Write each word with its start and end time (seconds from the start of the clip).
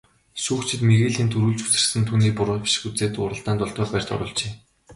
Шүүгчид 0.43 0.81
Мигелийн 0.89 1.29
түрүүлж 1.31 1.59
үсэрсэн 1.65 1.99
нь 2.01 2.07
түүний 2.09 2.33
буруу 2.35 2.57
биш 2.63 2.75
гэж 2.77 2.83
үзээд 2.89 3.21
уралдаанд 3.23 3.59
долдугаарт 3.61 3.93
байрт 3.93 4.09
оруулжээ. 4.15 4.51